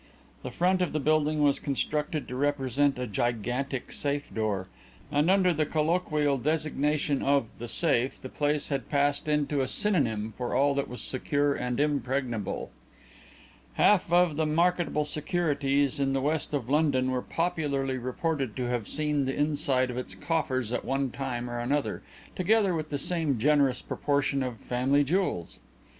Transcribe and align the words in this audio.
The 0.41 0.49
front 0.49 0.81
of 0.81 0.93
the 0.93 0.99
building 0.99 1.43
was 1.43 1.59
constructed 1.59 2.27
to 2.27 2.35
represent 2.35 2.97
a 2.97 3.05
gigantic 3.05 3.91
safe 3.91 4.33
door, 4.33 4.67
and 5.11 5.29
under 5.29 5.53
the 5.53 5.63
colloquial 5.67 6.39
designation 6.39 7.21
of 7.21 7.45
"The 7.59 7.67
Safe" 7.67 8.19
the 8.19 8.27
place 8.27 8.69
had 8.69 8.89
passed 8.89 9.27
into 9.27 9.61
a 9.61 9.67
synonym 9.67 10.31
for 10.35 10.55
all 10.55 10.73
that 10.73 10.87
was 10.87 11.03
secure 11.03 11.53
and 11.53 11.79
impregnable. 11.79 12.71
Half 13.75 14.11
of 14.11 14.37
the 14.37 14.47
marketable 14.47 15.05
securities 15.05 15.99
in 15.99 16.13
the 16.13 16.21
west 16.21 16.51
of 16.55 16.67
London 16.67 17.11
were 17.11 17.21
popularly 17.21 17.99
reported 17.99 18.55
to 18.55 18.63
have 18.69 18.87
seen 18.87 19.25
the 19.25 19.35
inside 19.35 19.91
of 19.91 19.99
its 19.99 20.15
coffers 20.15 20.73
at 20.73 20.83
one 20.83 21.11
time 21.11 21.47
or 21.47 21.59
another, 21.59 22.01
together 22.35 22.73
with 22.73 22.89
the 22.89 22.97
same 22.97 23.37
generous 23.37 23.83
proportion 23.83 24.41
of 24.41 24.57
family 24.57 25.03
jewels. 25.03 25.59